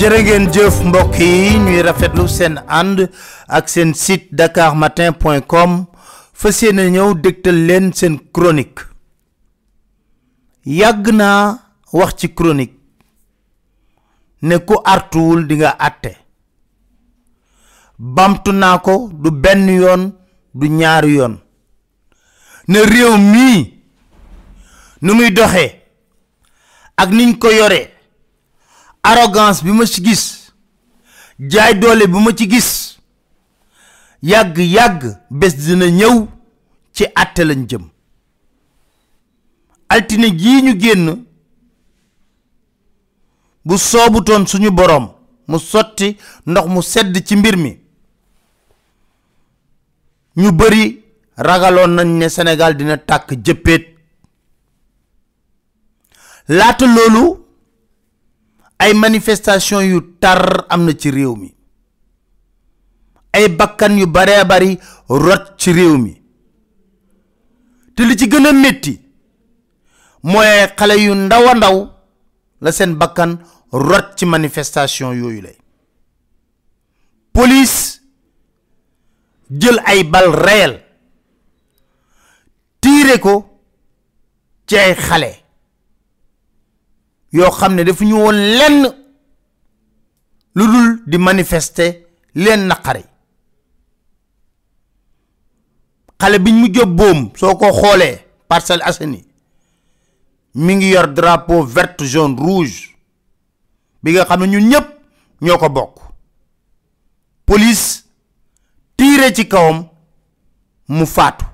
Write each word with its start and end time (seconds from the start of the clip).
jërë 0.00 0.46
jëf 0.54 0.76
mbokk 0.88 1.18
yi 1.20 1.58
ñuy 1.60 1.82
rafetlu 1.84 2.24
seen 2.28 2.56
ànd 2.66 3.02
ak 3.48 3.68
seen 3.68 3.92
site 3.92 4.32
dakarmatin.com 4.32 5.76
fas 6.32 6.62
yéene 6.64 6.88
ñëw 6.96 7.12
dégtal 7.20 7.58
leen 7.68 7.92
seen 7.92 8.16
chronique 8.32 8.88
yàgg 10.64 11.12
naa 11.20 11.44
wax 11.92 12.16
ci 12.20 12.32
chronique 12.34 12.79
ne 14.42 14.58
ku 14.58 14.74
artuwul 14.84 15.46
di 15.46 15.54
àtte 15.64 16.10
bamtu 17.98 18.50
naa 18.52 18.78
ko 18.78 19.08
du 19.22 19.30
benn 19.30 19.68
yoon 19.68 20.02
du 20.54 20.66
ñaari 20.68 21.12
yoon 21.16 21.34
ne 22.68 22.78
réew 22.80 23.16
mii 23.18 23.80
nu 25.02 25.14
muy 25.14 25.30
doxee 25.30 25.82
ak 26.96 27.10
niñ 27.10 27.38
ko 27.38 27.48
yoree 27.50 27.90
arrogance 29.02 29.62
bi 29.64 29.72
ma 29.72 29.84
ci 29.86 30.00
gis 30.04 30.52
jaay 31.38 31.74
doole 31.80 32.04
bi 32.06 32.18
ma 32.24 32.32
ci 32.34 32.50
gis 32.50 32.70
yàgg-yàgg 34.22 35.02
bés 35.30 35.54
dina 35.56 35.86
ñëw 35.90 36.26
ci 36.92 37.04
àtte 37.14 37.42
lañ 37.48 37.66
jëm 37.68 37.82
altine 39.88 40.28
jii 40.40 40.62
ñu 40.62 40.72
génn 40.82 41.28
bu 43.64 43.76
soobutoon 43.78 44.46
suñu 44.46 44.70
boroom 44.70 45.06
mu 45.48 45.58
sotti 45.58 46.16
ndox 46.46 46.66
mu 46.68 46.80
sedd 46.82 47.14
ci 47.26 47.36
mbir 47.36 47.56
mi 47.56 47.78
ñu 50.36 50.52
bari 50.52 51.04
ragaloon 51.36 51.90
nañ 51.94 52.08
ne 52.18 52.28
Sénégal 52.28 52.76
dina 52.76 52.96
tàkk 52.98 53.28
jëppeet 53.44 53.84
laata 56.48 56.86
loolu 56.86 57.22
ay 58.78 58.92
manifestation 58.94 59.80
yu 59.82 60.00
tar 60.20 60.42
am 60.68 60.84
na 60.84 60.92
ci 60.94 61.10
réew 61.10 61.34
mi 61.36 61.54
ay 63.32 63.48
bakkan 63.48 63.98
yu 63.98 64.06
baree 64.06 64.44
bari 64.44 64.78
rot 65.08 65.44
ci 65.58 65.72
réew 65.72 65.96
mi 65.98 66.22
te 67.94 68.02
li 68.04 68.16
ci 68.16 68.26
gën 68.28 68.46
a 68.46 68.52
métti 68.52 68.92
mooy 70.22 70.50
xale 70.76 70.94
yu 71.06 71.14
ndaw 71.14 71.44
a 71.50 71.54
ndaw 71.54 71.99
la 72.62 72.70
sen 72.76 72.94
bakkan 73.00 73.30
rot 73.72 74.14
ci 74.16 74.24
manifestation 74.26 75.16
yooyu 75.20 75.40
lay 75.46 75.56
police 77.32 78.00
jël 79.58 79.78
ay 79.90 80.04
bal 80.12 80.28
réel 80.46 80.74
tiré 82.82 83.16
ko 83.24 83.34
ci 84.66 84.76
ay 84.76 84.94
xale 85.06 85.32
yoo 87.32 87.50
xam 87.58 87.74
ne 87.74 87.82
dafa 87.86 88.04
ñu 88.04 88.16
woon 88.20 88.34
lenn 88.58 88.80
lu 90.56 90.64
dul 90.72 90.88
di 91.10 91.16
manifester 91.18 91.90
leen 92.42 92.60
naqari 92.68 93.04
xale 96.20 96.38
biñ 96.44 96.54
mu 96.60 96.68
jóg 96.74 96.88
boom 96.98 97.20
soo 97.38 97.56
ko 97.60 97.72
xoolee 97.80 98.16
parcelle 98.48 98.84
mi 100.54 100.74
ngi 100.76 100.90
yor 100.90 101.12
drapeau 101.12 101.62
verte 101.66 102.04
jaune 102.06 102.36
rouge 102.38 102.96
bi 104.02 104.12
nga 104.12 104.24
xam 104.24 104.40
ne 104.40 104.46
ñun 104.48 104.68
ñëpp 104.68 104.88
ñoo 105.42 105.58
ko 105.58 105.68
bokk 105.68 105.96
police 107.44 108.04
tiire 108.96 109.32
ci 109.34 109.46
kawam 109.48 109.88
mu 110.88 111.06
faatu 111.06 111.44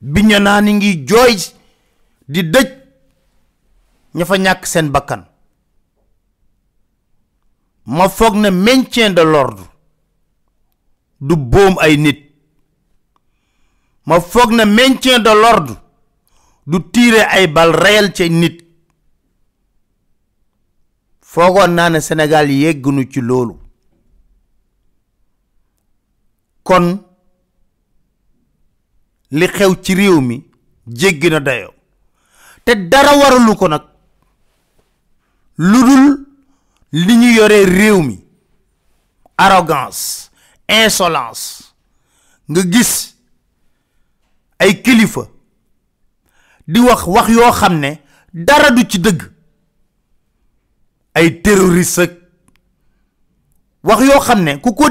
biñ 0.00 0.38
naa 0.40 0.60
ni 0.60 0.72
ngi 0.72 1.04
jooy 1.08 1.36
di 2.28 2.42
dëj 2.42 2.68
ña 4.14 4.24
fa 4.24 4.36
ñàkk 4.38 4.66
seen 4.66 4.90
bakkan 4.92 5.26
ma 7.84 8.08
foog 8.08 8.34
na 8.36 8.50
maintien 8.50 9.10
de 9.14 9.22
l'ordre 9.22 9.64
du 11.20 11.36
boom 11.36 11.76
ay 11.80 11.96
nit 11.96 12.30
ma 14.04 14.20
foog 14.20 14.52
na 14.52 14.64
maintien 14.64 15.18
de 15.18 15.30
l'ordre 15.30 15.82
du 16.66 16.78
tiire 16.92 17.20
ay 17.30 17.46
bal 17.46 17.70
reyal 17.82 18.10
ca 18.12 18.26
nit 18.28 18.58
foogoon 21.20 21.70
naa 21.78 21.90
ne 21.90 22.00
Sénégal 22.00 22.50
yeggunu 22.50 23.06
ci 23.12 23.20
loolu 23.20 23.54
kon 26.64 26.86
li 29.30 29.46
xew 29.48 29.76
ci 29.82 29.94
réew 29.94 30.20
mi 30.20 30.40
jéggi 30.88 31.30
na 31.30 31.40
dayoo 31.40 31.72
te 32.64 32.74
dara 32.74 33.14
waralu 33.16 33.54
ko 33.56 33.68
nag 33.68 33.84
lu 35.58 35.80
dul 35.88 36.06
li 37.06 37.16
ñu 37.16 37.30
yoree 37.36 37.64
réew 37.64 38.02
mi 38.02 38.18
arrogance 39.38 40.30
insolence 40.68 41.74
nga 42.50 42.60
gis 42.70 43.14
ay 44.58 44.82
kilifa 44.82 45.22
di 46.68 46.80
wax 46.80 47.06
wax 47.06 47.28
yoo 47.28 47.96
dara 48.34 48.70
du 48.70 48.82
ci 48.88 49.00
ay 51.14 51.40
terroriste 51.42 52.18
wax 53.84 54.00
yoo 54.02 54.20
xam 54.20 54.42
ne 54.44 54.58
ku 54.60 54.72
ko 54.74 54.88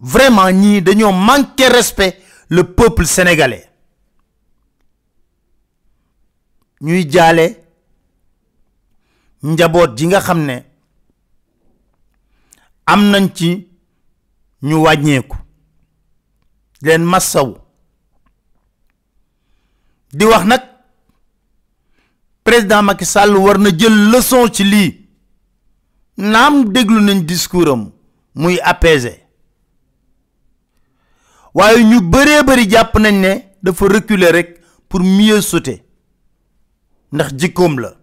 vraiment 0.00 0.52
manquer 1.12 1.68
respect 1.72 2.18
le 2.48 2.62
peuple 2.64 3.06
sénégalais 3.06 3.68
ñuy 6.80 7.08
jaale 7.10 7.56
njaboot 9.42 9.96
ji 9.96 10.06
nga 10.06 10.20
xam 10.20 10.44
ne 10.44 10.62
am 12.86 13.28
ci 13.34 13.68
ñu 14.62 14.74
wàññeeku 14.82 15.36
di 20.14 20.24
wax 20.24 20.44
nag 20.44 20.62
président 22.44 22.82
Macky 22.82 23.04
Sall 23.04 23.36
war 23.36 23.58
na 23.58 23.70
jël 23.70 23.96
leçon 24.12 24.46
ci 24.52 24.64
lii 24.64 24.88
naam 26.16 26.64
déglu 26.72 27.00
nañ 27.02 27.24
discours 27.24 27.70
am 27.72 27.90
muy 28.34 28.58
apaisé 28.62 29.12
waaye 31.54 31.82
ñu 31.84 32.00
bëree 32.00 32.42
bëri 32.46 32.68
jàpp 32.70 32.98
nañ 32.98 33.16
ne 33.20 33.32
dafa 33.62 33.88
reculer 33.88 34.30
rek 34.32 34.60
pour 34.88 35.00
mieux 35.00 35.40
sauter 35.40 35.82
ndax 37.12 37.30
jikkoom 37.38 37.78
la 37.80 37.94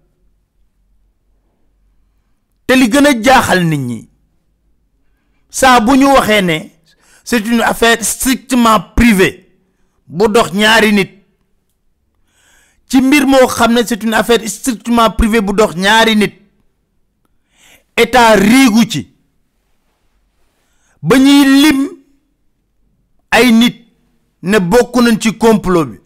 te 2.67 2.73
li 2.75 2.89
gën 2.89 3.05
a 3.07 3.15
jaaxal 3.23 3.63
nit 3.65 3.77
ñi 3.77 4.09
saa 5.49 5.79
bu 5.79 5.95
ñu 5.97 6.05
waxee 6.13 6.41
ne 6.41 6.59
c'est 7.23 7.45
une 7.47 7.61
affaire 7.61 8.03
strictement 8.03 8.79
privée 8.95 9.53
bu 10.07 10.25
dox 10.29 10.51
ñaari 10.53 10.91
nit 10.93 11.20
ci 12.91 12.99
mbir 13.01 13.25
moo 13.25 13.47
xam 13.47 13.71
ne 13.73 13.83
c'est 13.87 14.03
une 14.03 14.13
affaire 14.13 14.45
strictement 14.49 15.09
privée 15.15 15.39
bu 15.39 15.53
dox 15.53 15.75
ñaari 15.77 16.15
nit 16.15 16.33
état 17.95 18.35
riigu 18.35 18.83
ci 18.91 19.07
ba 21.01 21.17
ñuy 21.17 21.45
lim 21.61 21.79
ay 23.31 23.51
nit 23.53 23.75
ne 24.43 24.57
bokk 24.59 24.95
nañ 25.05 25.17
ci 25.21 25.31
complot 25.37 25.85
bi 25.85 25.99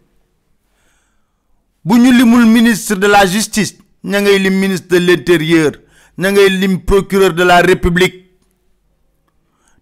bu 1.84 1.98
ñu 1.98 2.12
limul 2.12 2.46
ministre 2.46 2.94
de 2.94 3.08
la 3.08 3.26
justice 3.26 3.74
ña 4.04 4.20
ngay 4.20 4.38
lim 4.38 4.60
ministre 4.60 4.88
de 4.88 4.98
l'intérieur 4.98 5.72
ña 6.18 6.30
ngay 6.30 6.48
lim 6.50 6.78
procureur 6.84 7.34
de 7.34 7.42
la 7.42 7.62
république 7.62 8.30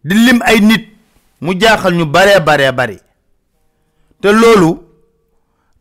di 0.05 0.15
lim 0.15 0.41
ay 0.47 0.61
nit 0.61 0.87
mu 1.43 1.53
jaaxal 1.61 1.95
ñu 1.99 2.07
baree 2.07 2.41
baree 2.41 2.73
bari 2.73 2.97
te 4.23 4.29
loolu 4.33 4.84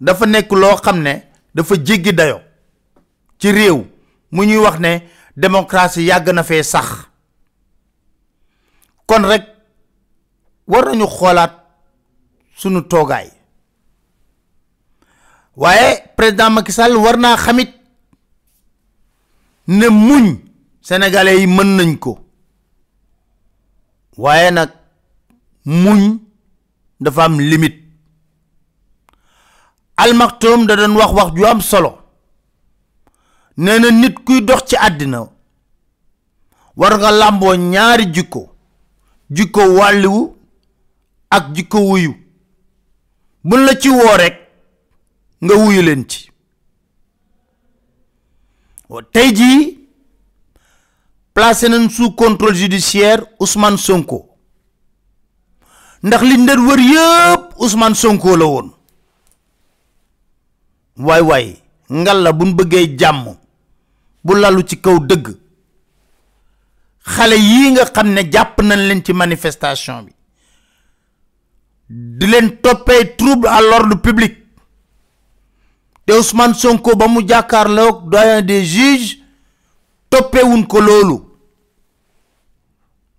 dafa 0.05 0.25
nekk 0.27 0.51
loo 0.61 0.75
xam 0.85 0.97
ne 1.05 1.13
dafa 1.55 1.73
jéggi 1.85 2.11
dayo 2.13 2.39
ci 3.39 3.47
réew 3.51 3.77
mu 4.31 4.43
ñuy 4.45 4.57
wax 4.65 4.77
ne 4.79 4.91
démocratie 5.37 6.03
yàgg 6.07 6.27
na 6.33 6.43
fee 6.43 6.63
sax 6.63 6.87
kon 9.07 9.23
rek 9.31 9.43
war 10.67 10.85
nañu 10.85 11.05
xoolaat 11.17 11.53
sunu 12.59 12.79
toogaay 12.91 13.27
waaye 15.61 15.87
président 16.17 16.49
Macky 16.51 16.71
Sall 16.73 16.95
war 17.03 17.17
naa 17.17 17.37
xamit 17.37 17.71
ne 19.67 19.87
muñ 19.89 20.25
sénégalais 20.87 21.39
yi 21.41 21.47
mën 21.47 21.69
nañ 21.77 21.91
ko 22.03 22.11
waaye 24.21 24.51
nag 24.51 24.69
muñ 25.65 26.01
dafa 26.99 27.21
am 27.25 27.35
limite 27.51 27.82
almaktoum 30.03 30.67
da 30.67 30.73
doon 30.77 30.95
wax 30.99 31.11
wax 31.17 31.29
ju 31.37 31.45
am 31.47 31.61
solo 31.61 31.91
nee 33.57 33.79
na 33.79 33.87
nit 33.91 34.15
kuy 34.25 34.41
dox 34.41 34.63
ci 34.69 34.75
àddina 34.87 35.19
war 36.77 36.93
nga 36.97 37.11
làmboo 37.11 37.55
ñaari 37.55 38.05
jikko 38.13 38.41
jikko 39.35 39.61
wàlliwu 39.77 40.21
ak 41.35 41.43
jikko 41.55 41.77
wuyu 41.89 42.13
buñ 43.47 43.61
la 43.65 43.73
ci 43.81 43.89
woo 43.89 44.17
rekk 44.21 44.35
nga 45.43 45.53
wuyu 45.61 45.81
leen 45.87 46.03
ci 46.11 46.21
tey 49.13 49.29
jii 49.37 49.63
placé 51.33 51.65
nañ 51.69 51.89
sous 51.89 52.11
contrôle 52.15 52.55
judiciaire 52.61 53.23
Ousmane 53.39 53.77
Sonko 53.85 54.19
ndax 56.03 56.21
li 56.29 56.35
ndër 56.37 56.59
wër 56.67 56.79
yëpp 56.91 57.43
Ousmane 57.63 57.95
Sonko 58.01 58.37
la 58.37 58.45
woon 58.53 58.69
way 60.97 61.21
way 61.21 61.61
ngal 61.91 62.21
la 62.23 62.31
buñ 62.33 62.53
bëggé 62.55 62.95
jamm 62.97 63.35
bu 64.23 64.35
lalu 64.35 64.63
ci 64.63 64.77
kaw 64.81 64.99
dëgg 64.99 65.27
xalé 67.05 67.35
yi 67.37 67.71
nga 67.71 67.85
xamné 67.85 68.23
ne 68.23 68.61
nañ 68.63 68.87
leen 68.87 69.03
ci 69.03 69.13
manifestation 69.13 70.03
bi 70.05 70.11
di 71.89 72.27
leen 72.27 72.57
topé 72.61 73.15
trouble 73.15 73.47
à 73.47 73.61
l'ordre 73.61 73.95
public 73.95 74.37
té 76.05 76.13
Ousmane 76.13 76.53
Sonko 76.53 76.95
ba 76.95 77.07
mu 77.07 77.27
jàkkaarloog 77.27 78.09
doyen 78.09 78.41
des 78.45 78.63
juges 78.65 79.17
wuñ 80.11 80.67
ko 80.67 80.79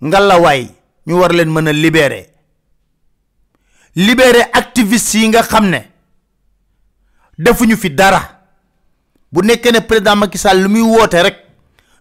ngal 0.00 0.26
la 0.29 0.38
waay 0.38 0.71
ñu 1.06 1.15
war 1.19 1.32
leen 1.32 1.50
mëna 1.50 1.73
libérer 1.73 2.31
libérer 3.97 4.47
activistes 4.53 5.15
yi 5.21 5.29
nga 5.29 5.43
xamné 5.43 5.91
defuñu 7.39 7.77
fi 7.77 7.91
dara 7.91 8.21
bu 9.33 9.43
nekkee 9.43 9.73
ne 9.73 9.81
président 9.81 10.17
Macky 10.17 10.39
Sall 10.39 10.63
lu 10.63 10.69
muy 10.69 10.83
woote 10.83 11.15
rek 11.23 11.37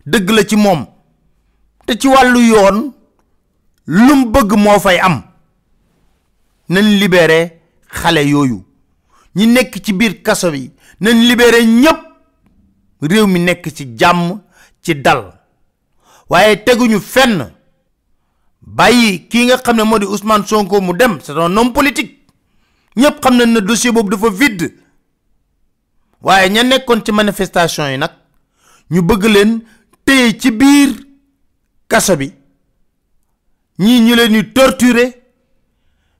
dëgg 0.05 0.29
la 0.29 0.43
ci 0.43 0.55
moom 0.55 0.85
te 1.85 1.93
ci 1.99 2.07
wàllu 2.07 2.39
yoon 2.47 2.93
lum 3.87 4.31
bëgg 4.31 4.53
moo 4.57 4.79
fay 4.79 4.99
am 4.99 5.23
nañ 6.69 6.83
libéré 6.99 7.61
xale 7.87 8.25
yooyu 8.27 8.63
ñi 9.35 9.47
nekk 9.47 9.81
ci 9.83 9.93
biir 9.93 10.21
kaso 10.23 10.51
bi 10.51 10.71
nañ 11.01 11.13
libéré 11.27 11.63
ñépp 11.65 11.99
réew 13.01 13.27
mi 13.27 13.39
nekk 13.39 13.67
ci 13.75 13.87
jàmm 13.97 14.39
ci 14.81 14.95
dal 14.95 15.33
waaye 16.29 16.57
teguñu 16.63 16.99
fenn 16.99 17.51
bàyyi 18.61 19.27
kii 19.27 19.45
nga 19.45 19.57
xam 19.57 19.75
ne 19.77 19.83
moo 19.83 19.99
di 19.99 20.05
Ousmane 20.05 20.45
Sonko 20.45 20.79
mu 20.81 20.93
dem 20.93 21.19
c'est 21.21 21.31
un 21.33 21.57
homme 21.57 21.73
politique 21.73 22.25
ñépp 22.95 23.19
xam 23.23 23.35
nañ 23.37 23.49
ne 23.53 23.59
dossier 23.59 23.91
boobu 23.91 24.09
dafa 24.09 24.29
vide 24.29 24.75
waaye 26.23 26.49
ña 26.49 26.63
nekkoon 26.63 27.03
ci 27.05 27.11
manifestation 27.11 27.91
yi 27.91 27.97
nag 27.97 28.11
ñu 28.91 29.01
bëgg 29.01 29.23
leen 29.25 29.63
téye 30.05 30.33
ci 30.39 30.51
biir 30.51 30.89
kaso 31.87 32.15
bi 32.17 32.31
ñii 33.79 33.99
ñu 34.01 34.15
leen 34.15 34.33
di 34.33 34.43
torturer 34.53 35.11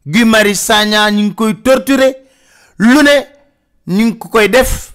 Guy 0.05 0.25
Marius 0.25 0.59
Sagna 0.65 1.09
ñu 1.11 1.21
ngi 1.21 1.35
koy 1.35 1.55
torturer 1.63 2.13
lu 2.77 3.01
ne 3.03 3.15
ñu 3.88 4.05
ngi 4.05 4.17
ko 4.17 4.27
koy 4.27 4.50
def 4.50 4.94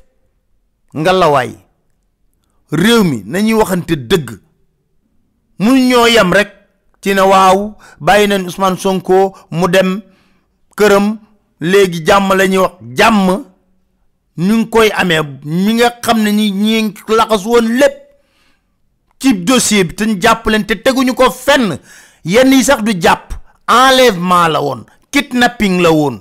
ngalawaay 0.95 1.57
réew 2.71 3.03
mi 3.05 3.23
nañuy 3.25 3.55
waxante 3.55 3.97
dëgg 4.11 4.31
mun 5.59 5.89
ñoo 5.89 6.07
yam 6.07 6.33
rek 6.33 6.51
ci 7.01 7.15
ne 7.15 7.21
waaw 7.21 7.75
bàyyi 8.01 8.29
nañ 8.29 8.45
Ousmane 8.45 8.77
Sonko 8.77 9.33
mu 9.51 9.69
dem 9.69 10.01
këram 10.77 11.19
léegi 11.61 12.05
jàmm 12.07 12.33
lañuy 12.35 12.59
wax 12.63 12.73
jàmm 12.97 13.48
ñu 14.39 14.57
ngi 14.59 14.69
koy 14.71 14.89
amee 14.95 15.21
ñi 15.45 15.73
nga 15.75 15.99
xam 16.03 16.23
na 16.23 16.31
ñi 16.31 16.51
ñi 16.53 16.93
laxas 17.17 17.45
woon 17.45 17.67
lépp 17.81 17.97
ci 19.19 19.35
dossier 19.35 19.85
bi 19.85 19.95
te 19.97 20.05
ñu 20.07 20.19
jàpp 20.23 20.47
leen 20.47 20.65
te 20.67 20.75
teguñu 20.77 21.13
ko 21.15 21.31
fenn 21.31 21.79
yenn 22.25 22.53
yi 22.53 22.63
sax 22.65 22.83
du 22.83 22.93
jàpp 23.03 23.33
enlèvement 23.67 24.49
la 24.49 24.61
woon 24.63 24.85
kidnapping 25.11 25.81
la 25.83 25.91
woon 25.91 26.19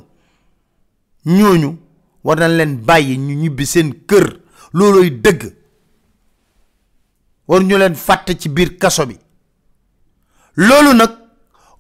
ñooñu 1.26 1.78
war 2.24 2.40
nañ 2.40 2.58
leen 2.58 2.76
bàyyi 2.78 3.18
ñu 3.18 3.36
ñibbi 3.36 3.66
seen 3.66 3.94
kër 4.08 4.28
loolooy 4.74 5.12
dëgg 5.12 5.54
war 7.48 7.62
ñu 7.64 7.78
leen 7.78 7.96
fàtte 7.96 8.32
ci 8.40 8.50
biir 8.50 8.78
kaso 8.80 9.06
bi 9.06 9.16
loolu 10.56 10.94
nag 10.94 11.12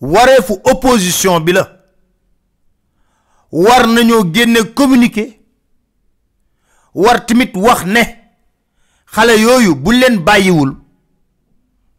wareefu 0.01 0.54
opposition 0.63 1.40
bi 1.40 1.51
la 1.51 1.63
war 3.51 3.88
nañoo 3.88 4.24
génne 4.33 4.60
communiqué 4.75 5.37
war 7.03 7.19
timit 7.27 7.55
wax 7.55 7.85
ne 7.85 8.03
xale 9.05 9.41
yooyu 9.41 9.75
bu 9.75 9.91
leen 9.94 10.17
bàyyiwul 10.27 10.71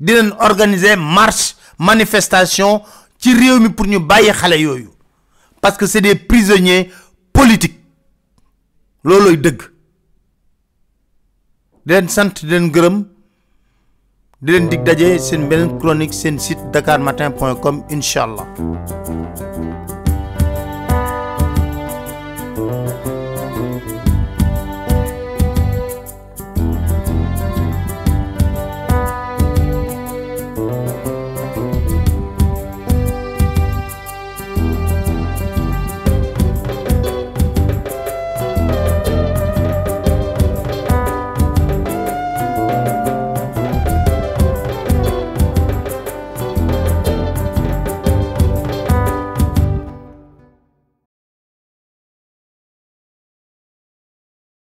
dinañ 0.00 0.30
organiser 0.48 0.96
marche 0.98 1.54
manifestation 1.78 2.80
ci 3.18 3.34
réew 3.34 3.58
mi 3.60 3.68
pour 3.68 3.86
ñu 3.86 3.98
bàyyi 4.00 4.32
xale 4.40 4.60
yooyu 4.60 4.90
parce 5.60 5.76
que 5.78 5.86
c'est 5.86 6.00
des 6.00 6.16
prisonniers 6.28 6.88
politiques 7.32 7.78
loolooy 9.04 9.36
dëgg 9.44 9.60
di 11.86 11.92
leen 11.94 12.08
sant 12.08 12.34
di 12.42 12.46
leen 12.50 12.66
gërëm 12.74 12.96
di 14.42 14.50
leen 14.52 14.68
dig 14.68 14.82
daje 14.88 15.08
seen 15.26 15.48
beneen 15.48 15.78
chronique 15.80 16.14
seen 16.20 16.36
site 16.46 16.62
dakarmatin.com 16.72 17.76
incha 17.94 18.24